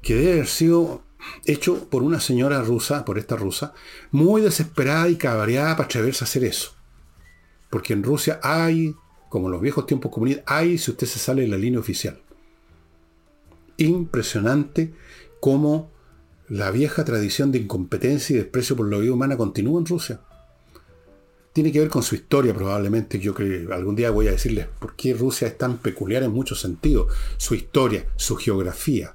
[0.00, 1.02] que debe haber sido
[1.44, 3.74] hecho por una señora rusa, por esta rusa,
[4.10, 6.72] muy desesperada y cabreada para atreverse a hacer eso.
[7.70, 8.94] Porque en Rusia hay,
[9.28, 12.20] como en los viejos tiempos comunistas, hay si usted se sale de la línea oficial.
[13.76, 14.94] Impresionante
[15.40, 15.91] cómo
[16.52, 20.20] la vieja tradición de incompetencia y desprecio por la vida humana continúa en Rusia.
[21.54, 23.18] Tiene que ver con su historia probablemente.
[23.18, 26.30] Yo creo que algún día voy a decirles por qué Rusia es tan peculiar en
[26.30, 27.10] muchos sentidos.
[27.38, 29.14] Su historia, su geografía,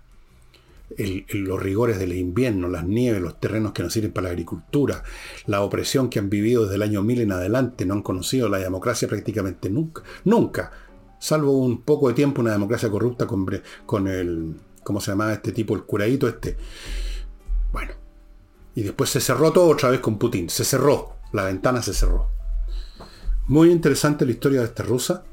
[0.98, 5.04] los rigores del invierno, las nieves, los terrenos que no sirven para la agricultura,
[5.46, 8.58] la opresión que han vivido desde el año 1000 en adelante, no han conocido la
[8.58, 10.02] democracia prácticamente nunca.
[10.26, 10.72] Nunca.
[11.20, 14.56] Salvo un poco de tiempo una democracia corrupta con, el...
[14.84, 15.76] ¿Cómo se llama este tipo?
[15.76, 16.58] El curadito este
[17.78, 17.94] bueno.
[18.74, 20.50] Y después se cerró todo otra vez con Putin.
[20.50, 21.18] Se cerró.
[21.32, 22.32] La ventana se cerró.
[23.48, 25.24] Muy interesante la historia de esta rusa.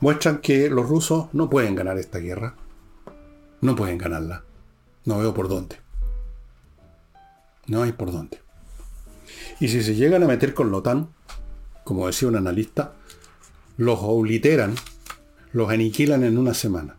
[0.00, 2.56] Muestran que los rusos no pueden ganar esta guerra.
[3.62, 4.44] No pueden ganarla.
[5.06, 5.76] No veo por dónde.
[7.66, 8.40] No hay por dónde.
[9.58, 11.06] Y si se llegan a meter con la
[11.84, 12.92] como decía un analista,
[13.78, 14.74] los obliteran,
[15.52, 16.96] los aniquilan en una semana.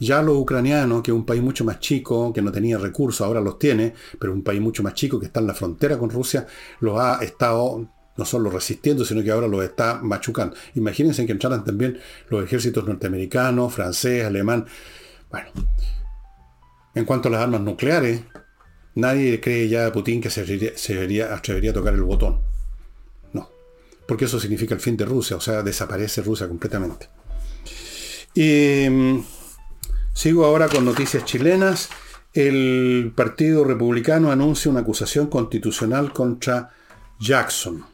[0.00, 3.40] Ya los ucranianos, que es un país mucho más chico, que no tenía recursos, ahora
[3.40, 6.46] los tiene, pero un país mucho más chico que está en la frontera con Rusia,
[6.80, 7.86] los ha estado
[8.16, 10.56] no solo resistiendo, sino que ahora los está machucando.
[10.74, 14.66] Imagínense que entraran también los ejércitos norteamericanos, francés, alemán.
[15.30, 15.48] Bueno,
[16.94, 18.22] en cuanto a las armas nucleares,
[18.94, 22.40] nadie cree ya a Putin que se, se atrevería a tocar el botón.
[23.32, 23.48] No,
[24.06, 27.08] porque eso significa el fin de Rusia, o sea, desaparece Rusia completamente.
[28.34, 28.86] Y
[30.12, 31.88] Sigo ahora con noticias chilenas.
[32.32, 36.70] El Partido Republicano anuncia una acusación constitucional contra
[37.18, 37.84] Jackson.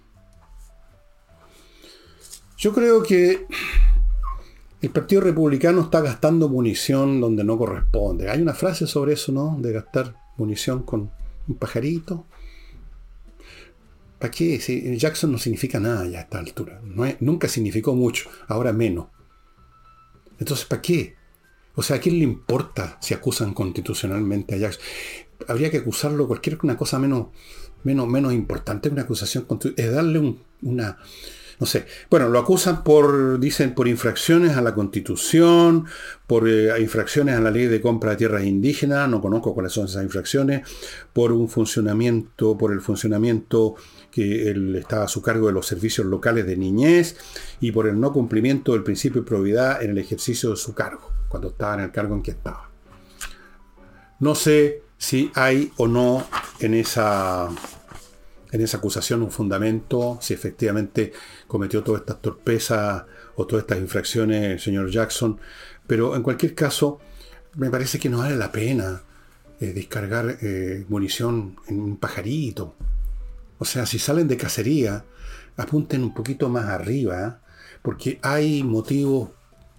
[2.58, 3.46] Yo creo que
[4.82, 8.30] el Partido Republicano está gastando munición donde no corresponde.
[8.30, 9.56] Hay una frase sobre eso, ¿no?
[9.60, 11.10] De gastar munición con
[11.48, 12.26] un pajarito.
[14.18, 14.58] ¿Para qué?
[14.98, 16.80] Jackson no significa nada ya a esta altura.
[17.20, 19.08] nunca significó mucho, ahora menos.
[20.38, 21.16] Entonces, ¿para qué?
[21.76, 24.82] O sea, ¿a quién le importa si acusan constitucionalmente a Jackson?
[25.46, 27.28] Habría que acusarlo cualquier una cosa menos,
[27.84, 30.96] menos, menos importante que una acusación es darle una,
[31.60, 31.84] no sé.
[32.08, 35.84] Bueno, lo acusan por, dicen, por infracciones a la constitución,
[36.26, 39.84] por eh, infracciones a la ley de compra de tierras indígenas, no conozco cuáles son
[39.84, 40.66] esas infracciones,
[41.12, 43.74] por un funcionamiento, por el funcionamiento
[44.10, 47.16] que él estaba a su cargo de los servicios locales de niñez
[47.60, 51.15] y por el no cumplimiento del principio de probidad en el ejercicio de su cargo
[51.28, 52.70] cuando estaba en el cargo en que estaba.
[54.18, 56.26] No sé si hay o no
[56.60, 57.48] en esa,
[58.50, 61.12] en esa acusación un fundamento, si efectivamente
[61.46, 63.04] cometió todas estas torpezas
[63.36, 65.38] o todas estas infracciones el señor Jackson,
[65.86, 66.98] pero en cualquier caso
[67.56, 69.02] me parece que no vale la pena
[69.60, 72.74] eh, descargar eh, munición en un pajarito.
[73.58, 75.04] O sea, si salen de cacería,
[75.56, 77.40] apunten un poquito más arriba,
[77.82, 79.30] porque hay motivos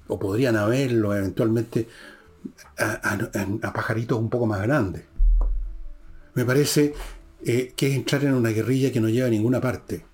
[0.07, 1.87] o podrían haberlo eventualmente
[2.77, 5.03] a, pajaritos un poco más grandes.
[6.33, 6.93] Me parece
[7.45, 10.05] eh, que es entrar en una guerrilla que no lleva a ninguna parte.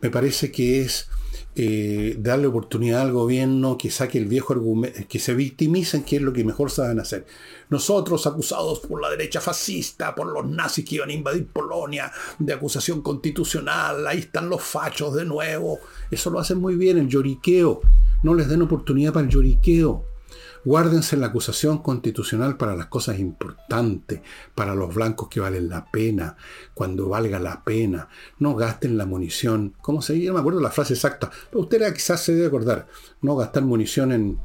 [0.00, 1.08] Me parece que es
[1.54, 6.22] eh, darle oportunidad al gobierno que saque el viejo argumento, que se victimicen, que es
[6.22, 7.26] lo que mejor saben hacer.
[7.68, 12.52] Nosotros, acusados por la derecha fascista, por los nazis que iban a invadir Polonia, de
[12.52, 15.80] acusación constitucional, ahí están los fachos de nuevo.
[16.10, 17.80] Eso lo hacen muy bien, el lloriqueo.
[18.22, 20.04] No les den oportunidad para el lloriqueo.
[20.64, 24.20] Guárdense la acusación constitucional para las cosas importantes,
[24.54, 26.36] para los blancos que valen la pena,
[26.74, 28.08] cuando valga la pena.
[28.38, 29.74] No gasten la munición.
[29.80, 30.26] ¿Cómo se dice?
[30.26, 32.88] No me acuerdo la frase exacta, pero usted quizás se debe acordar.
[33.22, 34.38] No gastar munición en...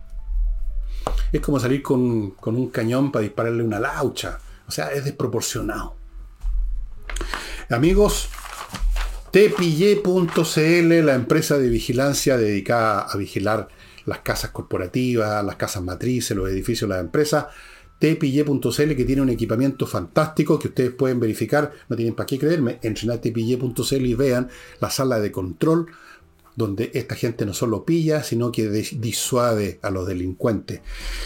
[1.32, 4.40] Es como salir con, con un cañón para dispararle una laucha.
[4.68, 5.96] O sea, es desproporcionado.
[7.70, 8.30] Amigos,
[9.34, 13.68] tepille.cl, la empresa de vigilancia dedicada a vigilar
[14.06, 17.48] las casas corporativas, las casas matrices, los edificios las empresas.
[17.98, 22.78] tpille.cl que tiene un equipamiento fantástico que ustedes pueden verificar, no tienen para qué creerme,
[22.84, 25.88] entren a y vean la sala de control
[26.56, 30.82] donde esta gente no solo pilla, sino que disuade a los delincuentes.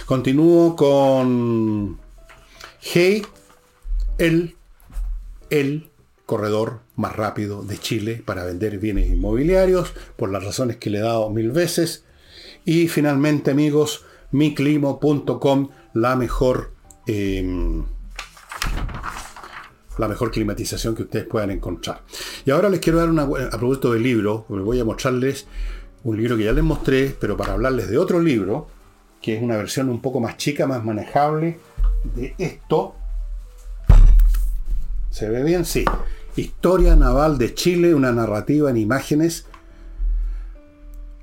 [0.05, 1.99] Continúo con
[2.79, 3.25] Hey,
[4.17, 4.55] el,
[5.49, 5.89] el
[6.27, 11.01] corredor más rápido de Chile para vender bienes inmobiliarios, por las razones que le he
[11.01, 12.03] dado mil veces.
[12.65, 16.73] Y finalmente, amigos, miclimo.com, la mejor
[17.07, 17.85] em,
[19.97, 22.03] la mejor climatización que ustedes puedan encontrar.
[22.45, 25.47] Y ahora les quiero dar una, a propósito del libro, voy a mostrarles
[26.03, 28.67] un libro que ya les mostré, pero para hablarles de otro libro,
[29.21, 31.57] que es una versión un poco más chica, más manejable
[32.03, 32.95] de esto.
[35.09, 35.65] ¿Se ve bien?
[35.65, 35.83] Sí.
[36.37, 39.47] Historia Naval de Chile, una narrativa en imágenes.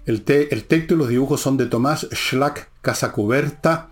[0.06, 3.90] El, el texto y los dibujos son de Tomás Schlack Casacuberta.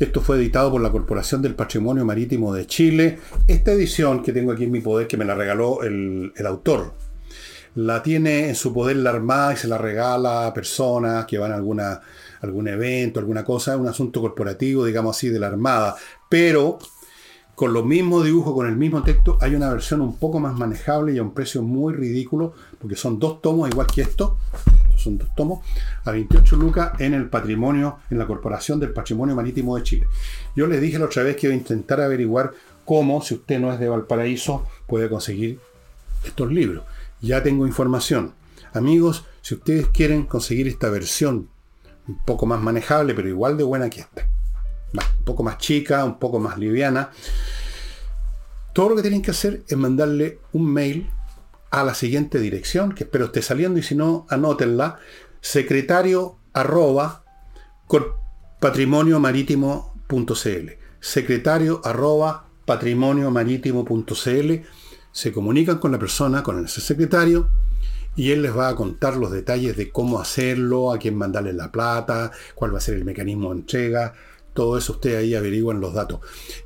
[0.00, 3.20] Esto fue editado por la Corporación del Patrimonio Marítimo de Chile.
[3.46, 6.92] Esta edición que tengo aquí en mi poder, que me la regaló el, autor,
[7.76, 11.52] la tiene en su poder la Armada y se la regala a personas que van
[11.52, 12.00] a alguna,
[12.40, 15.94] algún evento, alguna cosa, un asunto corporativo, digamos así, de la Armada.
[16.28, 16.78] Pero
[17.56, 21.14] con los mismos dibujos, con el mismo texto, hay una versión un poco más manejable
[21.14, 24.36] y a un precio muy ridículo, porque son dos tomos igual que esto,
[24.94, 25.64] son dos tomos,
[26.04, 30.06] a 28 lucas en el patrimonio, en la Corporación del Patrimonio Marítimo de Chile.
[30.54, 32.52] Yo les dije la otra vez que iba a intentar averiguar
[32.84, 35.58] cómo, si usted no es de Valparaíso, puede conseguir
[36.26, 36.84] estos libros.
[37.22, 38.34] Ya tengo información.
[38.74, 41.48] Amigos, si ustedes quieren conseguir esta versión
[42.06, 44.28] un poco más manejable, pero igual de buena que esta,
[44.92, 47.10] un poco más chica, un poco más liviana.
[48.72, 51.10] Todo lo que tienen que hacer es mandarle un mail
[51.70, 54.98] a la siguiente dirección, que espero esté saliendo y si no, anótenla,
[55.40, 57.24] secretario arroba
[58.60, 60.70] patrimonio marítimo.cl.
[61.00, 64.52] Secretario arroba patrimonio marítimo.cl.
[65.12, 67.50] Se comunican con la persona, con el secretario,
[68.16, 71.70] y él les va a contar los detalles de cómo hacerlo, a quién mandarle la
[71.70, 74.14] plata, cuál va a ser el mecanismo de entrega,
[74.56, 76.18] todo eso ustedes ahí averiguan los datos.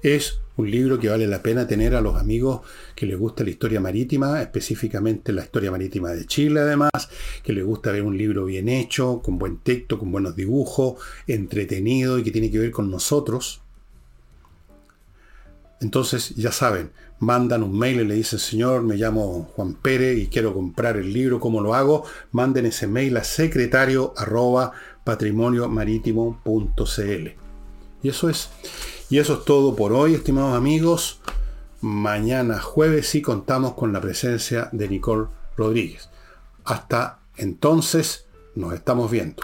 [0.02, 2.62] Es un libro que vale la pena tener a los amigos
[2.94, 6.90] que les gusta la historia marítima, específicamente la historia marítima de Chile además,
[7.42, 12.18] que les gusta ver un libro bien hecho, con buen texto, con buenos dibujos, entretenido
[12.18, 13.60] y que tiene que ver con nosotros.
[15.80, 20.26] Entonces, ya saben, mandan un mail y le dicen, señor, me llamo Juan Pérez y
[20.26, 22.04] quiero comprar el libro, ¿cómo lo hago?
[22.32, 24.72] Manden ese mail a secretario arroba
[28.02, 28.50] y eso es.
[29.08, 31.20] Y eso es todo por hoy, estimados amigos.
[31.80, 36.10] Mañana jueves sí contamos con la presencia de Nicole Rodríguez.
[36.64, 39.42] Hasta entonces nos estamos viendo.